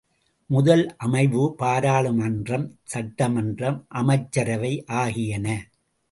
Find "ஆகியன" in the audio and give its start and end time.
4.85-5.47